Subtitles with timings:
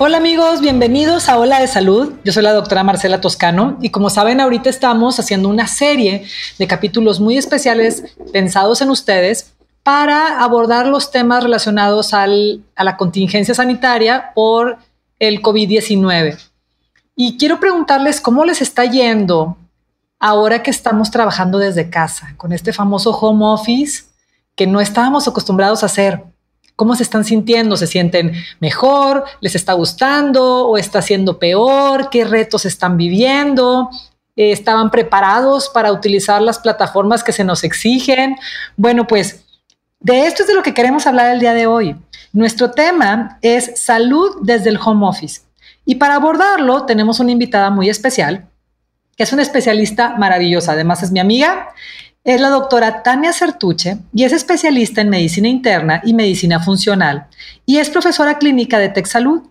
[0.00, 2.12] Hola amigos, bienvenidos a Hola de Salud.
[2.24, 6.24] Yo soy la doctora Marcela Toscano y como saben ahorita estamos haciendo una serie
[6.56, 13.56] de capítulos muy especiales pensados en ustedes para abordar los temas relacionados a la contingencia
[13.56, 14.78] sanitaria por
[15.18, 16.38] el COVID-19.
[17.16, 19.56] Y quiero preguntarles cómo les está yendo
[20.20, 24.04] ahora que estamos trabajando desde casa, con este famoso home office
[24.54, 26.22] que no estábamos acostumbrados a hacer.
[26.78, 27.76] ¿Cómo se están sintiendo?
[27.76, 29.24] ¿Se sienten mejor?
[29.40, 30.68] ¿Les está gustando?
[30.68, 32.08] ¿O está siendo peor?
[32.08, 33.90] ¿Qué retos están viviendo?
[34.36, 38.36] Eh, ¿Estaban preparados para utilizar las plataformas que se nos exigen?
[38.76, 39.44] Bueno, pues
[39.98, 41.96] de esto es de lo que queremos hablar el día de hoy.
[42.32, 45.40] Nuestro tema es salud desde el home office.
[45.84, 48.46] Y para abordarlo tenemos una invitada muy especial,
[49.16, 51.70] que es una especialista maravillosa, además es mi amiga,
[52.28, 57.26] es la doctora Tania Certuche y es especialista en medicina interna y medicina funcional
[57.64, 59.44] y es profesora clínica de TechSalud.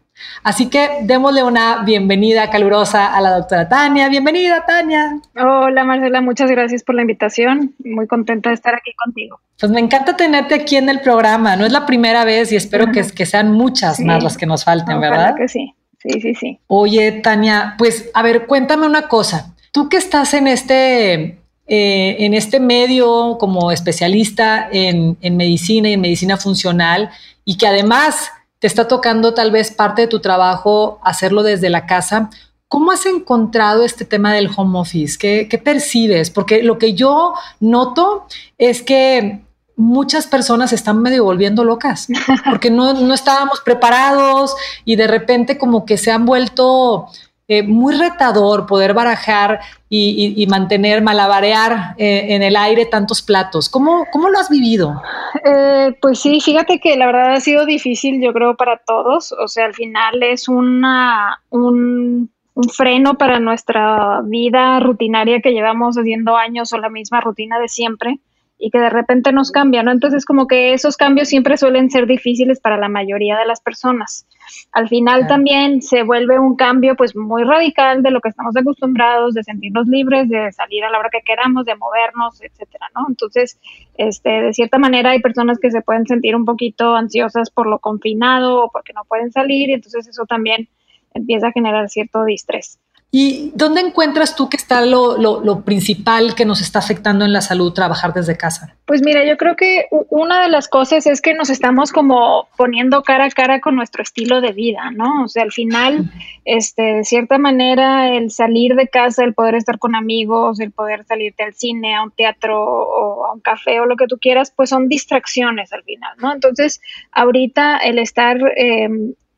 [0.43, 4.09] Así que démosle una bienvenida calurosa a la doctora Tania.
[4.09, 5.19] Bienvenida, Tania.
[5.35, 7.73] Hola, Marcela, muchas gracias por la invitación.
[7.83, 9.39] Muy contenta de estar aquí contigo.
[9.59, 11.55] Pues me encanta tenerte aquí en el programa.
[11.55, 14.63] No es la primera vez y espero que, que, sean muchas más las que nos
[14.63, 15.33] falten, ¿verdad?
[15.35, 15.73] que sí.
[15.97, 16.59] Sí, sí, sí.
[16.67, 19.55] Oye, Tania, pues a ver, cuéntame una cosa.
[19.71, 25.93] Tú que estás en este, eh, en este medio como especialista en, en medicina y
[25.93, 27.09] en medicina funcional
[27.45, 31.85] y que además te está tocando tal vez parte de tu trabajo hacerlo desde la
[31.85, 32.29] casa,
[32.69, 35.17] ¿Cómo has encontrado este tema del home office?
[35.17, 36.29] ¿Qué, ¿Qué, percibes?
[36.29, 39.41] Porque lo que yo noto es que
[39.77, 42.07] muchas personas están medio volviendo locas
[42.49, 47.07] porque no, estábamos preparados y de repente como que se han vuelto
[47.49, 53.69] eh, muy retador poder barajar y, mantener, malabarear eh, en el aire tantos platos.
[53.69, 55.01] ¿Cómo, cómo lo has vivido?
[55.45, 59.31] Eh, pues sí, fíjate que la verdad ha sido difícil, yo creo, para todos.
[59.31, 65.95] O sea, al final es una, un, un freno para nuestra vida rutinaria que llevamos
[65.97, 68.19] haciendo años o la misma rutina de siempre
[68.59, 69.91] y que de repente nos cambia, ¿no?
[69.91, 74.27] Entonces como que esos cambios siempre suelen ser difíciles para la mayoría de las personas.
[74.71, 79.33] Al final también se vuelve un cambio pues muy radical de lo que estamos acostumbrados,
[79.33, 83.05] de sentirnos libres, de salir a la hora que queramos, de movernos, etcétera, ¿no?
[83.09, 83.59] Entonces,
[83.97, 87.79] este, de cierta manera hay personas que se pueden sentir un poquito ansiosas por lo
[87.79, 90.67] confinado o porque no pueden salir y entonces eso también
[91.13, 92.79] empieza a generar cierto distrés.
[93.09, 97.39] ¿Y dónde encuentras tú que está lo, lo, principal que nos está afectando en la
[97.39, 98.75] salud trabajar desde casa?
[98.85, 103.03] Pues mira, yo creo que una de las cosas es que nos estamos como poniendo
[103.03, 105.23] cara a cara con nuestro estilo de vida, ¿no?
[105.23, 106.11] O sea, al final,
[106.43, 111.05] este, de cierta manera, el salir de casa, el poder estar con amigos, el poder
[111.05, 114.51] salirte al cine, a un teatro o a un café o lo que tú quieras,
[114.53, 116.33] pues son distracciones al final, ¿no?
[116.33, 116.81] Entonces,
[117.13, 118.37] ahorita el estar...
[118.57, 118.89] Eh,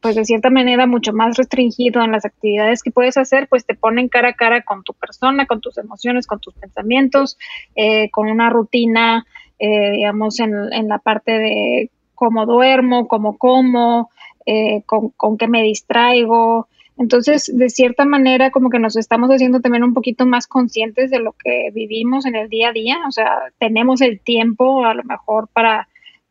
[0.02, 3.76] pues de cierta manera mucho más restringido en las actividades que puedes hacer, pues te
[3.76, 7.38] ponen cara a cara con tu persona, con tus emociones, con tus pensamientos,
[7.76, 9.26] eh, con una rutina,
[9.60, 14.10] eh, digamos, en, en, la parte de cómo duermo, cómo como,
[14.46, 16.68] eh, con, con qué me distraigo.
[16.98, 21.20] Entonces, de cierta manera, como que nos estamos haciendo también un poquito más conscientes de
[21.20, 22.98] lo que vivimos en el día a día.
[23.08, 25.88] O sea, tenemos el tiempo a lo mejor para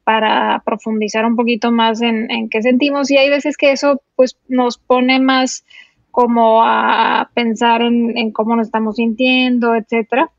[0.09, 4.79] para profundizar un poquito más en, qué sentimos y hay veces que eso pues nos
[4.79, 5.67] pone más
[6.11, 10.31] como a pensar en, cómo nos estamos sintiendo, etcétera.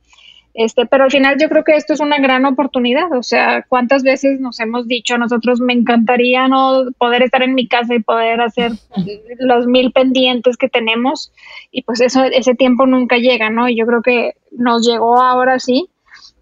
[0.56, 4.02] Este, pero al final yo creo que esto es una gran oportunidad, o sea, cuántas
[4.02, 8.00] veces nos hemos dicho a nosotros me encantaría no poder estar en mi casa y
[8.00, 8.72] poder hacer
[9.38, 11.31] los mil pendientes que tenemos
[11.69, 13.69] y pues eso ese tiempo nunca llega, ¿no?
[13.69, 15.89] Y yo creo que nos llegó ahora sí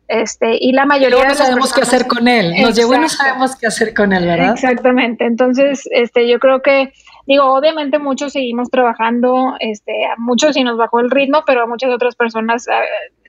[0.07, 2.53] este, y la mayoría no sabemos qué hacer con él.
[2.61, 4.53] Nos llegó y no sabemos qué hacer con él, ¿verdad?
[4.53, 5.25] Exactamente.
[5.25, 6.93] Entonces, este, yo creo que,
[7.25, 11.67] digo, obviamente muchos seguimos trabajando, este, a muchos sí nos bajó el ritmo, pero a
[11.67, 12.81] muchas otras personas, ah,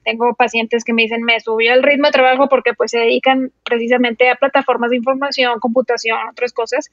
[0.05, 3.51] tengo pacientes que me dicen, me subió el ritmo de trabajo porque pues se dedican
[3.65, 6.89] precisamente a plataformas de información, computación, otras cosas,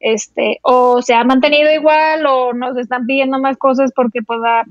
[0.00, 4.64] este, o se ha mantenido igual o nos están pidiendo más cosas porque pues la,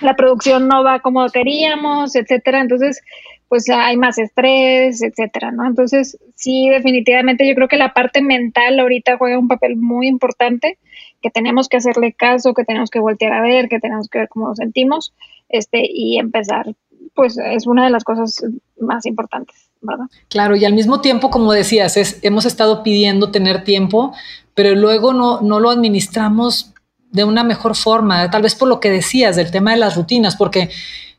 [0.00, 2.60] la producción no va como queríamos, etcétera.
[2.60, 3.02] Entonces,
[3.50, 5.66] pues hay más estrés, etcétera, ¿no?
[5.66, 10.78] Entonces, sí, definitivamente yo creo que la parte mental ahorita juega un papel muy importante,
[11.20, 14.28] que tenemos que hacerle caso, que tenemos que voltear a ver, que tenemos que ver
[14.28, 15.12] cómo nos sentimos,
[15.48, 16.76] este, y empezar
[17.16, 18.40] pues es una de las cosas
[18.78, 20.06] más importantes, ¿verdad?
[20.28, 24.14] Claro, y al mismo tiempo, como decías, es, hemos estado pidiendo tener tiempo,
[24.54, 26.72] pero luego no, no lo administramos
[27.10, 30.36] de una mejor forma, tal vez por lo que decías del tema de las rutinas,
[30.36, 30.70] porque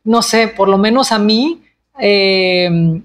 [0.06, 1.62] no sé, por lo menos a mí,
[2.02, 3.02] eh,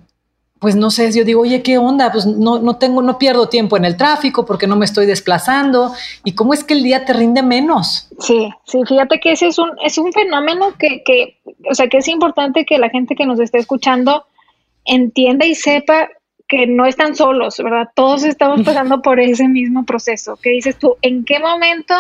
[0.59, 2.11] pues no sé, yo digo, oye, ¿qué onda?
[2.11, 5.93] Pues no, no tengo, no pierdo tiempo en el tráfico porque no me estoy desplazando.
[6.25, 8.09] ¿Y cómo es que el día te rinde menos?
[8.19, 11.39] Sí, sí, fíjate que ese es un, es un fenómeno que, que,
[11.71, 14.25] o sea, que es importante que la gente que nos esté escuchando
[14.87, 16.09] entienda y sepa
[16.49, 17.91] que no están solos, ¿verdad?
[17.95, 20.39] Todos estamos pasando por ese mismo proceso.
[20.43, 20.97] ¿Qué dices tú?
[21.03, 21.95] ¿En qué momento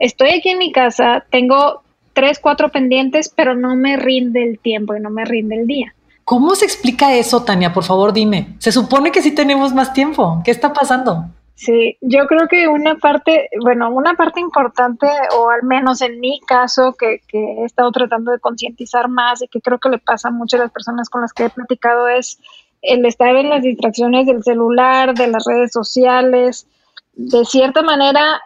[0.00, 1.82] estoy aquí en mi casa, tengo
[2.14, 5.94] tres, cuatro pendientes, pero no me rinde el tiempo y no me rinde el día?
[6.26, 7.72] ¿Cómo se explica eso, Tania?
[7.72, 8.56] Por favor, dime.
[8.58, 10.42] Se supone que sí tenemos más tiempo.
[10.44, 11.26] ¿Qué está pasando?
[11.54, 15.06] Sí, yo creo que una parte, bueno, una parte importante,
[15.38, 19.60] o al menos en mi caso, que, he estado tratando de concientizar más y que
[19.60, 22.40] creo que le pasa a muchas de las personas con las que he platicado, es
[22.82, 26.66] el estar en las distracciones del celular, de las redes sociales.
[27.14, 28.42] De cierta manera,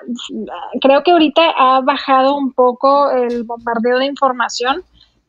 [0.83, 4.85] creo que ahorita ha bajado un poco el bombardeo de información,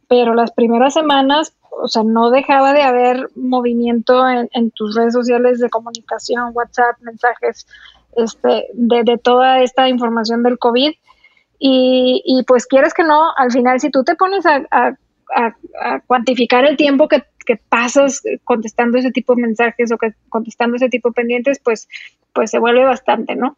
[0.10, 5.60] pero las primeras semanas o sea, no dejaba de haber movimiento en, tus redes sociales
[5.60, 7.66] de comunicación, WhatsApp, mensajes,
[8.16, 10.92] este, de, toda esta información del COVID.
[11.64, 14.96] Y, pues quieres que no, al final si tú te pones a,
[16.08, 17.24] cuantificar el tiempo que,
[17.68, 21.90] pasas contestando ese tipo de mensajes o que contestando ese tipo de pendientes, pues,
[22.34, 23.58] pues se vuelve bastante, ¿no?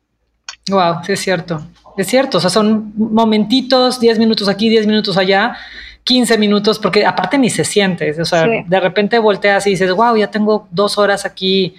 [0.69, 1.61] Wow, sí es cierto.
[1.95, 5.55] Es cierto, o sea, son momentitos, 10 minutos aquí, 10 minutos allá,
[6.03, 10.15] 15 minutos, porque aparte ni se siente, o sea, de repente volteas y dices, wow,
[10.17, 11.75] ya tengo dos horas aquí,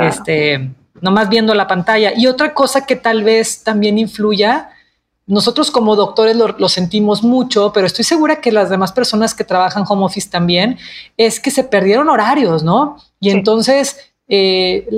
[0.00, 0.70] este,
[1.00, 2.12] nomás viendo la pantalla.
[2.16, 4.70] Y otra cosa que tal vez también influya,
[5.26, 9.84] nosotros como doctores lo, sentimos mucho, pero estoy segura que las demás personas que trabajan
[9.88, 10.78] home office también,
[11.16, 12.96] es que se perdieron horarios, ¿no?
[13.20, 14.06] Y entonces...
[14.32, 14.88] Eh,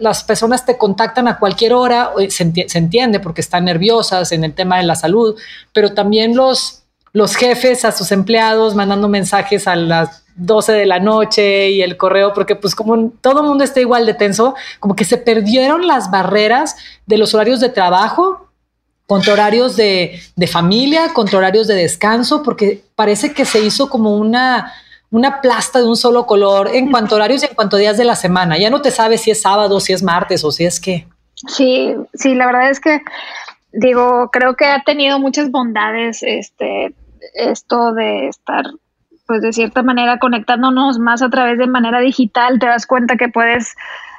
[0.00, 4.52] las personas te contactan a cualquier hora, se, se entiende porque están nerviosas en el
[4.54, 5.36] tema de la salud,
[5.72, 6.83] pero también los,
[7.14, 11.96] los jefes a sus empleados mandando mensajes a las 12 de la noche y el
[11.96, 15.86] correo, porque pues como todo el mundo está igual de tenso, como que se perdieron
[15.86, 16.76] las barreras
[17.06, 18.48] de los horarios de trabajo
[19.06, 20.20] contra horarios de,
[20.50, 24.72] familia, contra horarios de descanso, porque parece que se hizo como una,
[25.12, 27.96] una plasta de un solo color en cuanto a horarios y en cuanto a días
[27.96, 28.58] de la semana.
[28.58, 31.06] Ya no te sabes si es sábado, si es martes o si es qué.
[31.46, 33.02] Sí, sí, la verdad es que
[33.74, 36.92] digo, creo que ha tenido muchas bondades este
[37.34, 38.66] esto de estar,
[39.26, 43.28] pues de cierta manera, conectándonos más a través de manera digital, te das cuenta que
[43.28, 43.74] puedes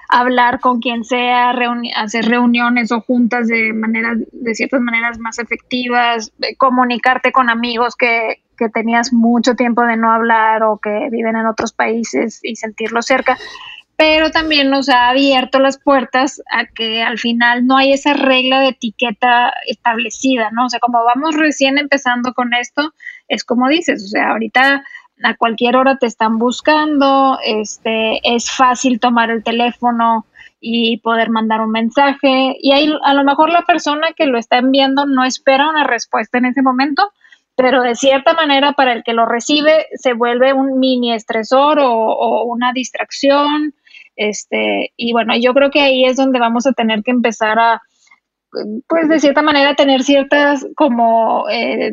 [0.09, 1.53] hablar con quien sea,
[1.95, 8.43] hacer reuniones o juntas de maneras, de ciertas maneras más efectivas, comunicarte con amigos que,
[8.57, 13.05] que tenías mucho tiempo de no hablar o que viven en otros países y sentirlos
[13.05, 13.37] cerca
[13.97, 18.59] pero también nos ha abierto las puertas a que al final no hay esa regla
[18.59, 20.65] de etiqueta establecida, ¿no?
[20.65, 22.93] O sea, como vamos recién empezando con esto,
[23.27, 24.83] es como dices, o sea, ahorita
[25.23, 30.25] a cualquier hora te están buscando, este, es fácil tomar el teléfono
[30.59, 34.57] y poder mandar un mensaje y ahí a lo mejor la persona que lo está
[34.57, 37.13] enviando no espera una respuesta en ese momento,
[37.55, 41.91] pero de cierta manera para el que lo recibe se vuelve un mini estresor o,
[41.93, 43.73] o una distracción
[44.15, 47.81] este, y bueno, yo creo que ahí es donde vamos a tener que empezar a,
[48.87, 51.91] pues de cierta manera, tener ciertas como eh,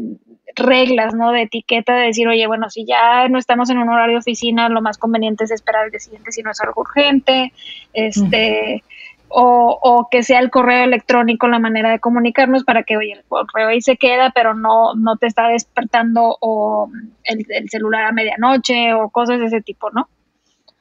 [0.54, 1.32] reglas, ¿no?
[1.32, 4.68] De etiqueta, de decir, oye, bueno, si ya no estamos en un horario de oficina,
[4.68, 7.52] lo más conveniente es esperar al día siguiente si no es algo urgente,
[7.92, 8.84] este,
[9.28, 13.24] o, o, que sea el correo electrónico la manera de comunicarnos para que, oye, el
[13.24, 16.90] correo ahí se queda, pero no, no te está despertando o
[17.24, 20.08] el, el celular a medianoche o cosas de ese tipo, ¿no?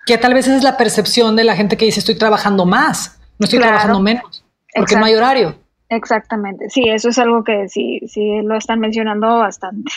[0.05, 3.45] Que tal vez es la percepción de la gente que dice estoy trabajando más, no
[3.45, 4.43] estoy trabajando menos,
[4.75, 5.55] porque no hay horario.
[5.89, 9.91] Exactamente, sí, eso es algo que sí, sí lo están mencionando bastante.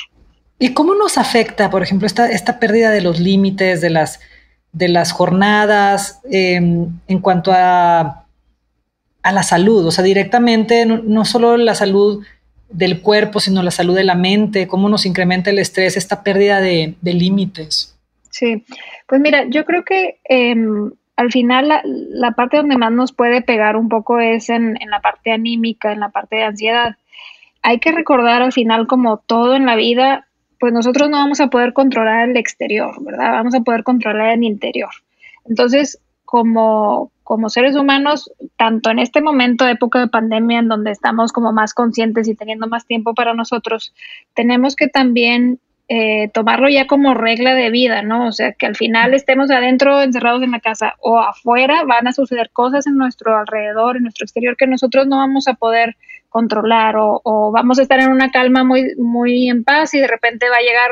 [0.58, 4.20] ¿Y cómo nos afecta, por ejemplo, esta, esta pérdida de los límites, de las,
[4.72, 8.26] de las jornadas em, en cuanto a,
[9.22, 9.86] a la salud?
[9.86, 12.24] O sea, directamente, no, solo la salud
[12.70, 16.60] del cuerpo, sino la salud de la mente, cómo nos incrementa el estrés, esta pérdida
[16.60, 17.96] de, de límites.
[18.30, 18.64] Sí,
[19.14, 23.76] pues mira, yo creo que em, al final la, parte donde más nos puede pegar
[23.76, 26.96] un poco es en, en la parte anímica, en la parte de ansiedad.
[27.62, 30.26] Hay que recordar al final como todo en la vida,
[30.58, 33.34] pues nosotros no vamos a poder controlar el exterior, ¿verdad?
[33.34, 34.90] Vamos a poder controlar el interior.
[35.44, 41.30] Entonces, como, como seres humanos, tanto en este momento, época de pandemia, en donde estamos
[41.30, 43.94] como más conscientes y teniendo más tiempo para nosotros,
[44.34, 48.28] tenemos que también eh, tomarlo ya como regla de vida, ¿no?
[48.28, 52.12] O sea, que al final estemos adentro, encerrados en la casa o afuera, van a
[52.12, 55.96] suceder cosas en nuestro alrededor, en nuestro exterior, que nosotros no vamos a poder
[56.30, 60.48] controlar o, vamos a estar en una calma muy, muy en paz y de repente
[60.48, 60.90] va a llegar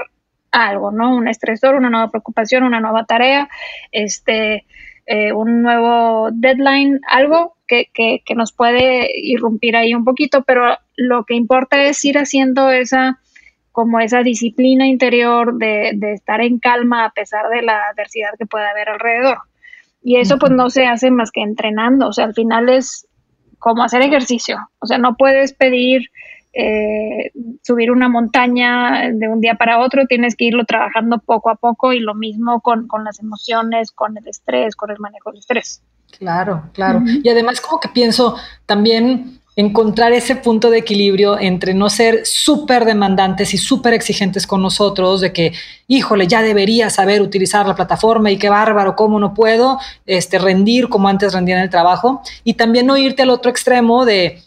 [0.53, 1.17] algo, ¿no?
[1.17, 3.49] Un estresor, una nueva preocupación, una nueva tarea,
[3.93, 4.67] este,
[5.07, 10.77] eh, un nuevo deadline, algo que, que, que nos puede irrumpir ahí un poquito, pero
[10.97, 13.22] lo que importa es ir haciendo esa
[13.73, 18.67] como esa disciplina interior de, estar en calma a pesar de la adversidad que puede
[18.67, 19.39] haber alrededor.
[20.03, 23.07] Y eso pues no se hace más que entrenando, o sea, al final es
[23.59, 26.11] como hacer ejercicio, o sea, no puedes pedir
[26.53, 27.31] eh,
[27.63, 31.93] subir una montaña de un día para otro, tienes que irlo trabajando poco a poco
[31.93, 35.83] y lo mismo con, las emociones, con el estrés, con el manejo del estrés.
[36.19, 37.01] Claro, claro.
[37.07, 38.37] Y además como que pienso
[38.67, 44.63] también encontrar ese punto de equilibrio entre no ser súper demandantes y súper exigentes con
[44.63, 45.53] nosotros, de que,
[45.89, 50.89] híjole, ya debería saber utilizar la plataforma y qué bárbaro, cómo no puedo este, rendir
[50.89, 54.43] como antes rendía en el trabajo, y también no irte al otro extremo de,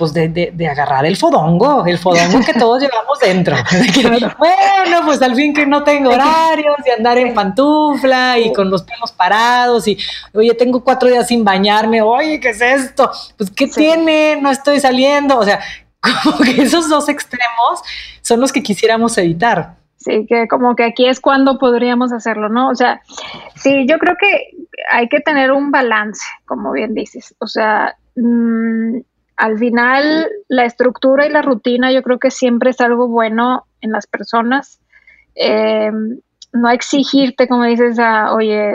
[0.00, 3.54] pues de, de, agarrar el fodongo, el fodongo que todos llevamos dentro.
[4.38, 8.82] bueno, pues al fin que no tengo horarios y andar en pantufla y con los
[8.82, 9.98] pelos parados y,
[10.32, 13.10] oye, tengo cuatro días sin bañarme, oye, ¿qué es esto?
[13.36, 14.38] Pues, ¿qué tiene?
[14.40, 15.38] No estoy saliendo.
[15.38, 15.60] O sea,
[16.24, 17.82] como que esos dos extremos
[18.22, 19.74] son los que quisiéramos evitar.
[19.98, 22.70] Sí, que como que aquí es cuando podríamos hacerlo, ¿no?
[22.70, 23.02] O sea,
[23.56, 24.48] sí, yo creo que
[24.90, 27.34] hay que tener un balance, como bien dices.
[27.38, 29.00] O sea, mmm,
[29.40, 33.90] al final la estructura y la rutina yo creo que siempre es algo bueno en
[33.90, 34.80] las personas.
[35.34, 35.90] Eh,
[36.52, 38.70] no exigirte, como dices, a, oye,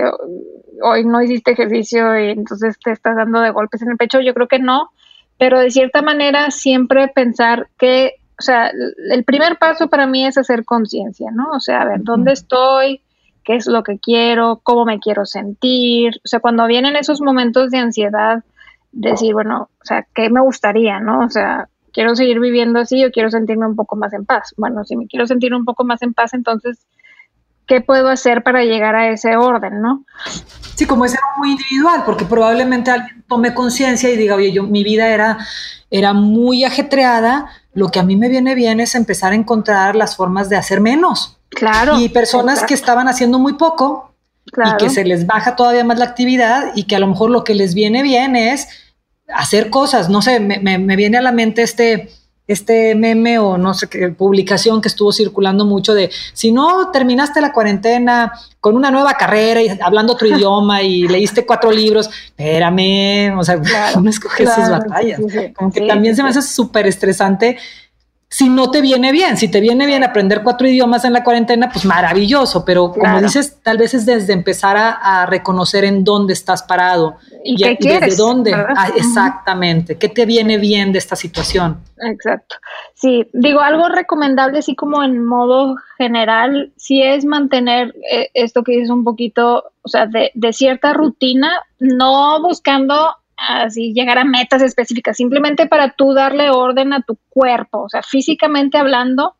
[0.82, 4.34] hoy no hiciste ejercicio y entonces te estás dando de golpes en el pecho, yo
[4.34, 4.90] creo que no,
[5.38, 8.72] pero de cierta manera siempre pensar que, o sea,
[9.12, 11.52] el primer paso para mí es hacer conciencia, ¿no?
[11.52, 13.02] O sea, a ver, ¿dónde estoy?
[13.44, 14.62] ¿Qué es lo que quiero?
[14.64, 16.16] ¿Cómo me quiero sentir?
[16.24, 18.44] O sea, cuando vienen esos momentos de ansiedad,
[18.96, 21.20] decir, bueno, o sea, ¿qué me gustaría, no?
[21.20, 24.54] O sea, quiero seguir viviendo así o quiero sentirme un poco más en paz.
[24.58, 26.88] Bueno, si me quiero sentir un poco más en paz, entonces,
[27.68, 30.06] ¿qué puedo hacer para llegar a ese orden, no?
[30.76, 34.64] Sí, como es algo muy individual, porque probablemente alguien tome conciencia y diga, oye, yo,
[34.64, 35.38] mi vida era,
[35.92, 40.16] era muy ajetreada, lo que a mí me viene bien es empezar a encontrar las
[40.16, 41.38] formas de hacer menos.
[41.50, 42.00] Claro.
[42.00, 46.06] Y personas que estaban haciendo muy poco y que se les baja todavía más la
[46.06, 48.68] actividad y que a lo mejor lo que les viene bien es
[49.34, 50.10] hacer cosas.
[50.10, 52.10] No sé, me, me, viene a la mente este,
[52.48, 57.42] este meme o no sé qué publicación que estuvo circulando mucho de si no terminaste
[57.42, 63.38] la cuarentena con una nueva carrera y hablando otro idioma y leíste cuatro libros, espérame,
[63.38, 63.60] o sea,
[64.02, 65.20] no escoges sus batallas.
[65.56, 67.58] Como que también se me hace súper estresante
[68.36, 69.38] si no te viene bien.
[69.38, 73.62] Si te viene bien aprender cuatro idiomas en la cuarentena, pues maravilloso, pero como dices,
[73.64, 77.16] tal vez es desde empezar a, reconocer en dónde estás parado
[77.46, 78.54] y, desde dónde.
[78.54, 81.80] Ah, exactamente, qué te viene bien de esta situación.
[81.98, 82.58] Exacto.
[82.94, 88.74] Sí, digo, algo recomendable, así como en modo general, sí es mantener eh, esto que
[88.74, 94.62] dices un poquito, o sea, de, de cierta rutina, no buscando así llegar a metas
[94.62, 99.36] específicas, simplemente para tú darle orden a tu cuerpo, o sea, físicamente hablando,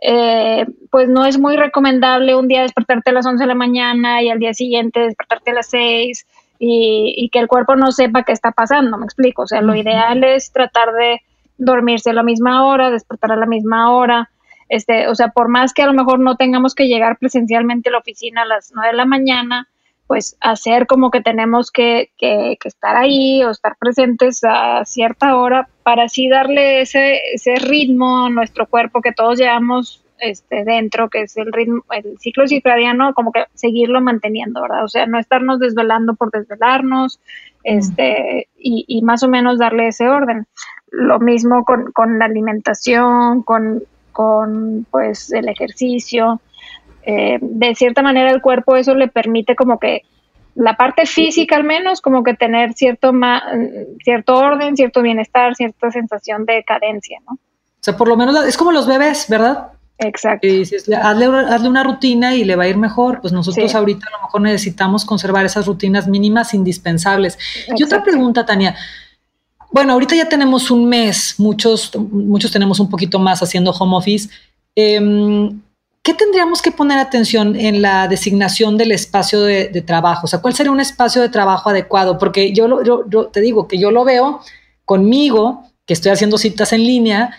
[0.00, 4.20] eh, pues no es muy recomendable un día despertarte a las 11 de la mañana
[4.20, 6.26] y al día siguiente despertarte a las 6
[6.58, 10.22] y, que el cuerpo no sepa qué está pasando, me explico, o sea, lo ideal
[10.22, 11.20] es tratar de
[11.58, 14.30] dormirse a la misma hora, despertar a la misma hora,
[14.68, 17.92] este, o sea, por más que a lo mejor no tengamos que llegar presencialmente a
[17.92, 19.68] la oficina a las 9 de la mañana,
[20.12, 22.10] pues hacer como que tenemos que,
[22.62, 28.28] estar ahí o estar presentes a cierta hora para así darle ese, ese ritmo a
[28.28, 33.32] nuestro cuerpo que todos llevamos este, dentro, que es el ritmo, el ciclo circadiano, como
[33.32, 34.84] que seguirlo manteniendo, ¿verdad?
[34.84, 37.18] O sea, no estarnos desvelando por desvelarnos,
[37.64, 40.46] este, y, y más o menos darle ese orden.
[40.90, 46.42] Lo mismo con, con la alimentación, con, con pues el ejercicio,
[47.04, 50.02] eh, de cierta manera el cuerpo eso le permite como que
[50.54, 53.12] la parte física al menos como que tener cierto,
[54.04, 57.34] cierto orden, cierto bienestar, cierta sensación de cadencia, ¿no?
[57.34, 59.72] O sea, por lo menos es como los bebés, ¿verdad?
[59.98, 60.46] Exacto.
[60.46, 61.28] Y dices, hazle,
[61.68, 63.20] una rutina y le va a ir mejor.
[63.20, 67.38] Pues nosotros ahorita a lo mejor necesitamos conservar esas rutinas mínimas indispensables.
[67.76, 68.76] Y otra pregunta, Tania.
[69.72, 74.28] Bueno, ahorita ya tenemos un mes, muchos, muchos tenemos un poquito más haciendo home office.
[74.76, 75.50] Eh,
[76.02, 80.22] ¿qué tendríamos que poner atención en la designación del espacio de, trabajo?
[80.24, 82.18] O sea, ¿cuál sería un espacio de trabajo adecuado?
[82.18, 84.40] Porque yo, yo, te digo que yo lo veo
[84.84, 87.30] conmigo, que estoy haciendo citas en línea,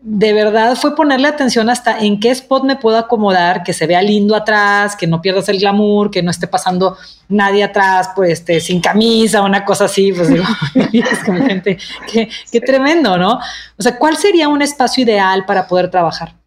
[0.00, 4.00] de verdad fue ponerle atención hasta en qué spot me puedo acomodar, que se vea
[4.00, 6.96] lindo atrás, que no pierdas el glamour, que no esté pasando
[7.28, 10.44] nadie atrás, pues este, sin camisa, una cosa así, pues digo,
[10.92, 11.78] es como gente,
[12.12, 13.40] qué, qué tremendo, ¿no?
[13.76, 16.38] O sea, ¿cuál sería un espacio ideal para poder trabajar?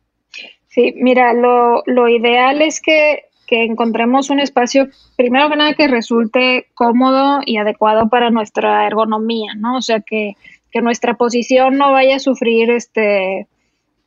[0.71, 4.87] Sí, mira, lo, lo ideal es que, que, encontremos un espacio,
[5.17, 9.75] primero que nada, que resulte cómodo y adecuado para nuestra ergonomía, ¿no?
[9.75, 10.37] O sea, que,
[10.71, 13.47] que nuestra posición no vaya a sufrir este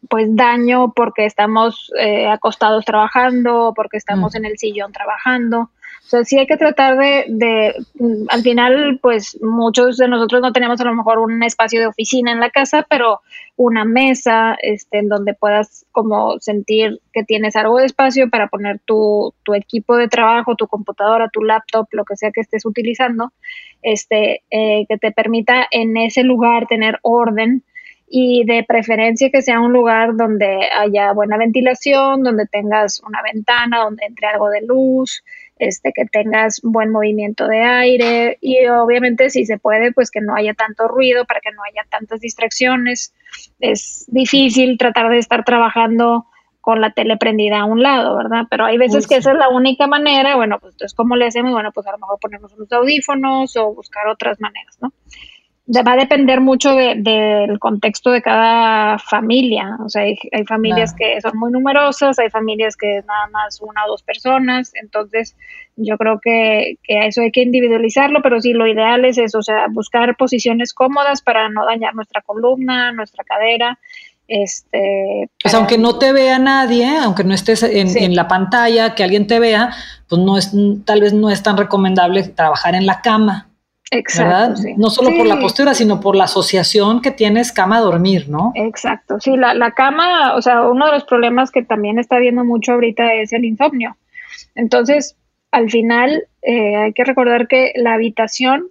[0.09, 4.37] pues daño porque estamos eh, acostados trabajando o porque estamos mm.
[4.39, 5.71] en el sillón trabajando.
[6.05, 10.43] O sea, sí hay que tratar de, de, mm, al final, pues muchos de nosotros
[10.43, 13.21] no tenemos a lo mejor un espacio de oficina en la casa, pero
[13.57, 18.81] una mesa este, en donde puedas como sentir que tienes algo de espacio para poner
[18.85, 23.33] tu, tu equipo de trabajo, tu computadora, tu laptop, lo que sea que estés utilizando,
[23.83, 27.63] este, eh, que te permita en ese lugar tener orden
[28.07, 33.85] y de preferencia que sea un lugar donde haya buena ventilación, donde tengas una ventana,
[33.85, 35.25] donde entre algo de luz,
[35.67, 40.35] este, que tengas buen movimiento de aire y obviamente si se puede, pues que no
[40.35, 43.15] haya tanto ruido para que no haya tantas distracciones.
[43.61, 46.27] Es difícil tratar de estar trabajando
[46.61, 48.45] con la tele prendida a un lado, ¿verdad?
[48.49, 51.53] Pero hay veces que esa es la única manera, bueno, pues entonces, ¿cómo le hacemos?
[51.53, 54.91] Bueno, pues a lo mejor ponemos unos audífonos o buscar otras maneras, ¿no?
[55.67, 59.79] Va a depender mucho del contexto de cada familia.
[59.85, 60.17] O sea, hay,
[60.47, 64.73] familias que son muy numerosas, hay familias que es nada más una o dos personas.
[64.75, 65.37] Entonces,
[65.77, 69.43] yo creo que, que eso hay que individualizarlo, pero sí, lo ideal es eso, o
[69.43, 73.79] sea, buscar posiciones cómodas para no dañar nuestra columna, nuestra cadera.
[74.27, 79.05] Este, pues aunque no te vea nadie, aunque no estés en, en, la pantalla, que
[79.05, 79.71] alguien te vea,
[80.09, 80.53] pues no es,
[80.85, 83.49] tal vez no es tan recomendable trabajar en la cama.
[83.91, 84.63] Exacto.
[84.77, 88.53] No solo por la postura, sino por la asociación que tienes cama-dormir, ¿no?
[88.55, 89.21] Exacto.
[89.21, 92.73] Sí, la, la cama, o sea, uno de los problemas que también está viendo mucho
[92.73, 93.97] ahorita es el insomnio.
[94.55, 95.17] Entonces,
[95.51, 98.67] al final, eh, hay que recordar que la habitación,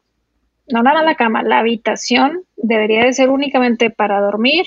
[0.67, 4.65] no nada la cama, la habitación debería de ser únicamente para dormir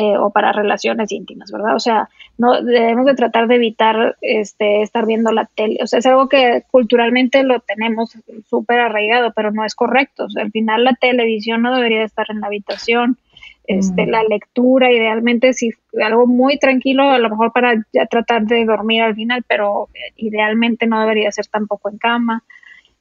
[0.00, 1.74] eh, o para relaciones íntimas, ¿verdad?
[1.74, 5.78] O sea, no debemos de tratar de evitar este, estar viendo la tele.
[5.82, 8.16] O sea, es algo que culturalmente lo tenemos
[8.48, 10.26] súper arraigado, pero no es correcto.
[10.26, 13.18] O sea, al final la televisión no debería de estar en la habitación.
[13.66, 14.10] Este, mm.
[14.10, 19.02] La lectura, idealmente, si algo muy tranquilo, a lo mejor para ya tratar de dormir
[19.02, 22.44] al final, pero idealmente no debería ser tampoco en cama.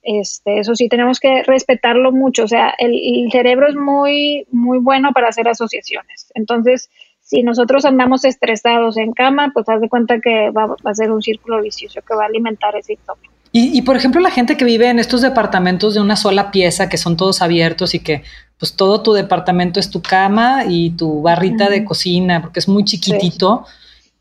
[0.01, 2.43] Este, eso sí, tenemos que respetarlo mucho.
[2.43, 6.31] O sea, el, cerebro es muy, muy bueno para hacer asociaciones.
[6.33, 6.89] Entonces,
[7.21, 11.21] si nosotros andamos estresados en cama, pues haz de cuenta que va, a ser un
[11.21, 13.31] círculo vicioso que va a alimentar ese insomnio.
[13.59, 16.97] Y, por ejemplo, la gente que vive en estos departamentos de una sola pieza, que
[16.97, 18.21] son todos abiertos y que
[18.59, 22.83] pues todo tu departamento es tu cama y tu barrita de cocina, porque es muy
[22.83, 23.65] chiquitito.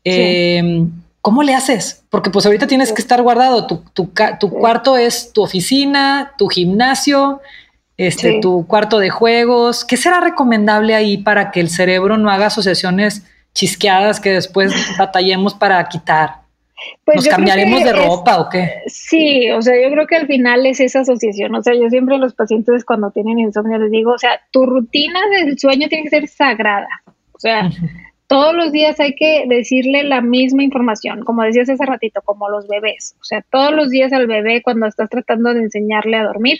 [0.03, 0.87] Eh,
[1.27, 2.05] ¿cómo le haces?
[2.09, 3.67] Porque pues ahorita tienes que estar guardado.
[3.67, 4.09] Tu, tu,
[4.39, 7.41] tu cuarto es tu oficina, tu gimnasio,
[7.97, 9.83] este, tu cuarto de juegos.
[9.83, 15.53] ¿Qué será recomendable ahí para que el cerebro no haga asociaciones chisqueadas que después batallemos
[15.53, 16.35] para quitar?
[17.03, 18.83] Pues ¿Nos cambiaremos de ropa o qué?
[18.85, 21.53] Sí, o sea, yo creo que al final es esa asociación.
[21.55, 24.65] O sea, yo siempre a los pacientes cuando tienen insomnio les digo, o sea, tu
[24.65, 26.87] rutina del sueño tiene que ser sagrada.
[27.33, 27.69] O sea,
[28.27, 32.67] todos los días hay que decirle la misma información, como decías hace ratito, como los
[32.67, 33.15] bebés.
[33.21, 36.59] O sea, todos los días al bebé cuando estás tratando de enseñarle a dormir,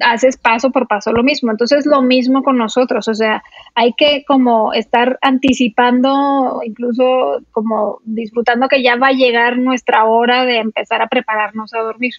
[0.00, 1.50] haces paso por paso lo mismo.
[1.50, 3.08] Entonces, lo mismo con nosotros.
[3.08, 3.42] O sea,
[3.74, 10.44] hay que como estar anticipando, incluso como disfrutando que ya va a llegar nuestra hora
[10.44, 12.12] de empezar a prepararnos a dormir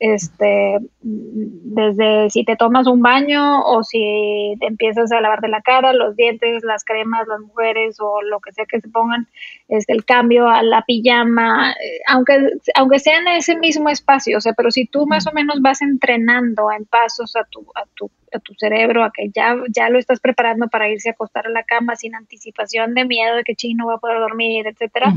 [0.00, 5.92] este, desde si te tomas un baño o si te empiezas a lavarte la cara,
[5.92, 9.28] los dientes, las cremas, las mujeres o lo que sea que se pongan,
[9.68, 12.38] este, el cambio a la pijama, eh, aunque,
[12.74, 15.80] aunque sea en ese mismo espacio, o sea, pero si tú más o menos vas
[15.80, 19.98] entrenando en pasos a tu, a tu, a tu cerebro, a que ya, ya lo
[19.98, 23.54] estás preparando para irse a acostar a la cama sin anticipación de miedo de que
[23.54, 25.12] chino va a poder dormir, etcétera,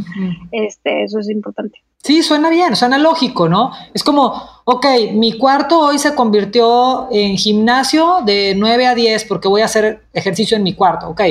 [0.51, 1.81] este, eso es importante.
[2.03, 3.71] Sí, suena bien, suena lógico, ¿no?
[3.93, 9.47] Es como, ok, mi cuarto hoy se convirtió en gimnasio de 9 a 10 porque
[9.47, 11.21] voy a hacer ejercicio en mi cuarto, ok,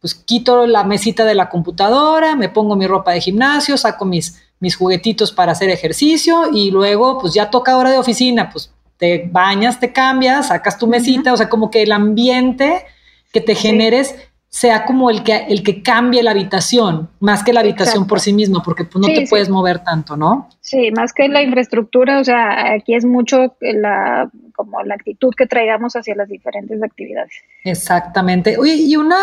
[0.00, 4.42] pues quito la mesita de la computadora, me pongo mi ropa de gimnasio, saco mis,
[4.60, 9.28] mis juguetitos para hacer ejercicio y luego pues ya toca hora de oficina, pues te
[9.30, 12.84] bañas, te cambias, sacas tu mesita, o sea, como que el ambiente
[13.32, 14.14] que te generes
[14.48, 18.32] sea como el que, el que cambie la habitación, más que la habitación por sí
[18.32, 20.48] mismo, porque pues, no te puedes mover tanto, ¿no?
[20.60, 25.46] Sí, más que la infraestructura, o sea, aquí es mucho la, como la actitud que
[25.46, 27.32] traigamos hacia las diferentes actividades.
[27.64, 28.56] Exactamente.
[28.56, 29.16] Oye, y una,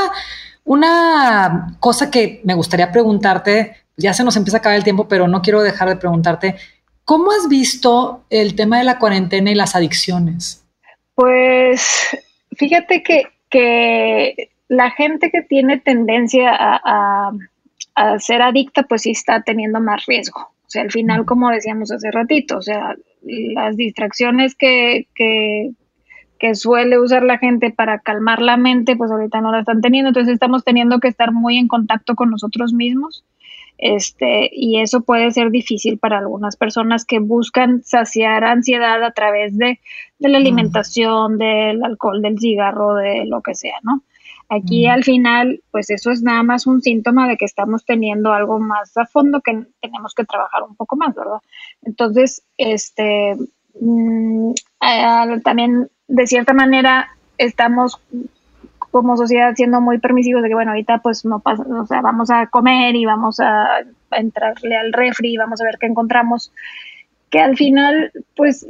[0.66, 5.28] Una cosa que me gustaría preguntarte, ya se nos empieza a acabar el tiempo, pero
[5.28, 6.56] no quiero dejar de preguntarte,
[7.06, 10.66] ¿cómo has visto el tema de la cuarentena y las adicciones?
[11.16, 12.18] Pues
[12.58, 17.32] fíjate que, que la gente que tiene tendencia a,
[18.18, 20.40] ser adicta, pues sí está teniendo más riesgo.
[20.40, 25.72] O sea, al final, como decíamos hace ratito, o sea, las distracciones que, que,
[26.40, 30.10] que suele usar la gente para calmar la mente, pues ahorita no la están teniendo.
[30.10, 33.24] Entonces estamos teniendo que estar muy en contacto con nosotros mismos
[33.78, 39.58] este, y eso puede ser difícil para algunas personas que buscan saciar ansiedad a través
[39.58, 39.80] de,
[40.20, 44.04] la alimentación, del alcohol, del cigarro, de lo que sea, ¿no?
[44.50, 48.60] Aquí al final, pues eso es nada más un síntoma de que estamos teniendo algo
[48.60, 51.40] más a fondo que tenemos que trabajar un poco más, ¿verdad?
[51.82, 53.36] Entonces, este,
[53.80, 54.54] mm,
[55.44, 58.00] también de cierta manera estamos
[58.94, 62.30] como sociedad siendo muy permisivos de que, bueno, ahorita pues no pasa, o sea, vamos
[62.30, 63.80] a comer y vamos a,
[64.12, 66.54] entrarle al refri y vamos a ver qué encontramos.
[67.32, 68.66] Que al final, pues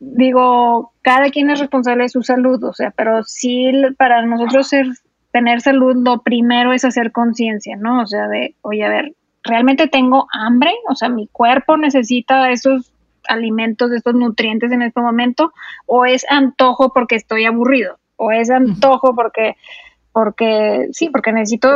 [0.00, 4.86] digo, cada quien es responsable de su salud, o sea, pero sí para nosotros ser,
[5.32, 8.00] tener salud, lo primero es hacer conciencia, ¿no?
[8.00, 9.12] O sea, de, oye, a ver,
[9.44, 10.70] ¿realmente tengo hambre?
[10.88, 12.90] O sea, mi cuerpo necesita esos
[13.28, 15.52] alimentos, estos nutrientes en este momento,
[15.84, 19.56] o es antojo porque estoy aburrido o es antojo porque,
[20.12, 21.68] porque sí, porque necesito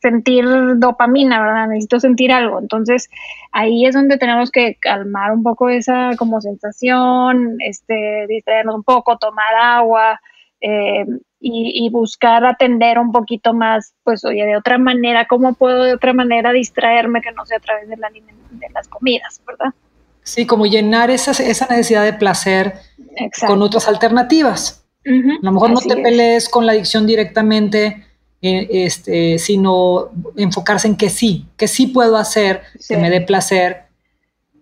[0.00, 0.44] sentir
[0.76, 1.68] dopamina, ¿verdad?
[1.68, 2.58] Necesito sentir algo.
[2.58, 3.08] Entonces,
[3.52, 9.18] ahí es donde tenemos que calmar un poco esa como sensación, este, distraernos un poco,
[9.18, 10.20] tomar agua,
[10.60, 11.06] eh,
[11.42, 16.12] y, buscar atender un poquito más, pues oye, de otra manera, ¿cómo puedo de otra
[16.12, 19.72] manera distraerme que no sea a través de, la, de las comidas, ¿verdad?
[20.22, 22.74] Sí, como llenar esa, esa necesidad de placer
[23.46, 28.04] con otras alternativas a lo mejor no te pelees con la adicción directamente,
[28.42, 33.84] eh, este, sino enfocarse en que sí, que sí puedo hacer, que me dé placer,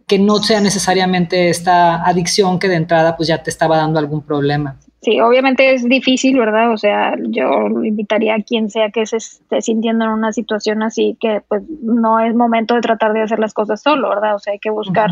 [0.07, 4.23] que no sea necesariamente esta adicción que de entrada pues ya te estaba dando algún
[4.23, 4.77] problema.
[5.03, 6.73] Sí, obviamente es difícil, ¿verdad?
[6.73, 11.17] O sea, yo invitaría a quien sea que se esté sintiendo en una situación así,
[11.21, 14.35] que pues no es momento de tratar de hacer las cosas solo, ¿verdad?
[14.35, 15.11] O sea, hay que buscar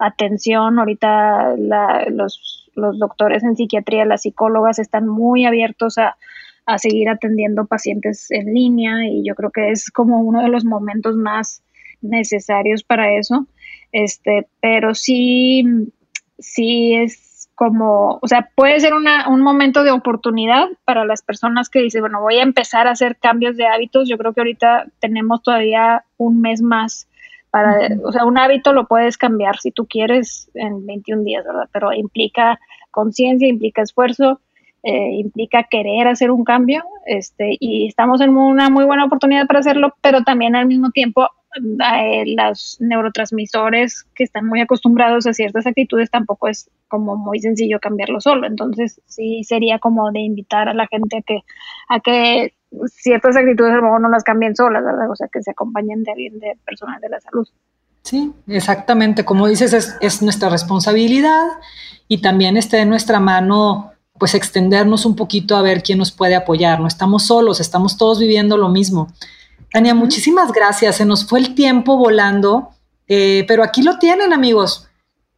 [0.00, 0.78] atención.
[0.80, 1.54] Ahorita
[2.10, 6.16] los los doctores en psiquiatría, las psicólogas están muy abiertos a,
[6.76, 11.16] seguir atendiendo pacientes en línea y yo creo que es como uno de los momentos
[11.16, 11.64] más
[12.00, 13.48] necesarios para eso.
[13.90, 15.64] Este, pero sí,
[16.38, 21.82] sí es como, o sea, puede ser un momento de oportunidad para las personas que
[21.82, 24.08] dicen, bueno, voy a empezar a hacer cambios de hábitos.
[24.08, 27.06] Yo creo que ahorita tenemos todavía un mes más
[27.50, 31.68] para, o sea, un hábito lo puedes cambiar si tú quieres en 21 días, ¿verdad?
[31.72, 32.58] Pero implica
[32.90, 34.40] conciencia, implica esfuerzo,
[34.82, 39.60] eh, implica querer hacer un cambio, este, y estamos en una muy buena oportunidad para
[39.60, 45.66] hacerlo, pero también al mismo tiempo eh, los neurotransmisores que están muy acostumbrados a ciertas
[45.66, 48.46] actitudes tampoco es como muy sencillo cambiarlo solo.
[48.46, 51.40] Entonces sí sería como de invitar a la gente a que,
[51.88, 52.54] a que
[52.88, 55.10] ciertas actitudes a lo mejor no las cambien solas, ¿verdad?
[55.10, 57.48] O sea, que se acompañen de alguien de personas de la salud.
[58.02, 59.24] Sí, exactamente.
[59.24, 61.46] Como dices, es, es nuestra responsabilidad
[62.08, 66.34] y también esté en nuestra mano pues extendernos un poquito a ver quién nos puede
[66.34, 66.78] apoyar.
[66.78, 69.08] No estamos solos, estamos todos viviendo lo mismo.
[69.72, 70.96] Tania, muchísimas gracias.
[70.96, 72.70] Se nos fue el tiempo volando,
[73.08, 74.88] eh, pero aquí lo tienen, amigos.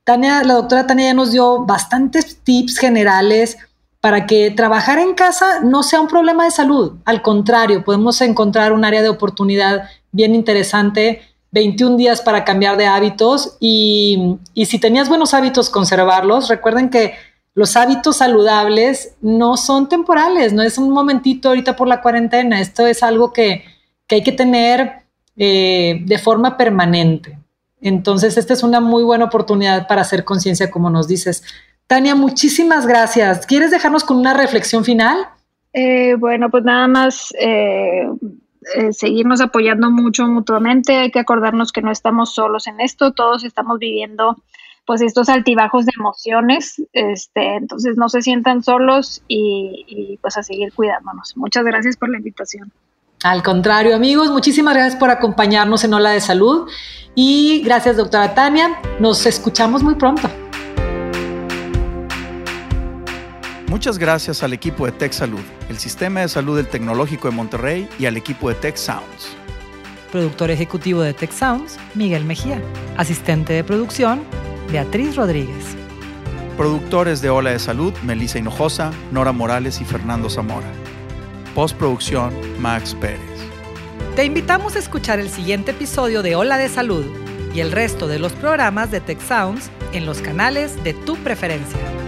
[0.05, 3.57] Tania, la doctora Tania ya nos dio bastantes tips generales
[4.03, 6.95] para que trabajar en casa no sea un problema de salud.
[7.05, 12.87] Al contrario, podemos encontrar un área de oportunidad bien interesante, 21 días para cambiar de
[12.87, 16.49] hábitos y, si tenías buenos hábitos, conservarlos.
[16.49, 17.15] Recuerden que
[17.55, 22.85] los hábitos saludables no son temporales, no es un momentito ahorita por la cuarentena, esto
[22.85, 23.65] es algo que,
[24.11, 25.05] hay que tener
[25.37, 27.38] eh, de forma permanente.
[27.81, 31.45] Entonces, esta es una muy buena oportunidad para hacer conciencia, como nos dices.
[31.87, 33.47] Tania, muchísimas gracias.
[33.47, 35.29] ¿Quieres dejarnos con una reflexión final?
[35.73, 38.07] Eh, bueno, pues nada más eh,
[38.75, 40.97] eh, seguirnos apoyando mucho mutuamente.
[40.97, 44.37] Hay que acordarnos que no estamos solos en esto, todos estamos viviendo
[44.85, 50.42] pues estos altibajos de emociones, este, entonces no se sientan solos y, y pues a
[50.42, 51.37] seguir cuidándonos.
[51.37, 52.73] Muchas gracias por la invitación.
[53.23, 56.68] Al contrario, amigos, muchísimas gracias por acompañarnos en Ola de Salud
[57.14, 58.81] y gracias, doctora Tania.
[58.99, 60.29] Nos escuchamos muy pronto.
[63.73, 67.89] Muchas gracias al equipo de Tech Salud, el sistema de salud del Tecnológico de Monterrey
[67.99, 69.35] y al equipo de Tech Sounds.
[70.11, 72.61] Productor ejecutivo de Tech Sounds, Miguel Mejía.
[72.99, 74.25] Asistente de producción,
[74.71, 75.75] Beatriz Rodríguez.
[76.59, 80.71] Productores de Ola de Salud, Melissa Hinojosa, Nora Morales y Fernando Zamora.
[81.55, 83.21] Postproducción, Max Pérez.
[84.17, 87.07] Te invitamos a escuchar el siguiente episodio de Hola de Salud
[87.55, 92.02] y el resto de los programas de Tech Sounds en los canales de tu preferencia.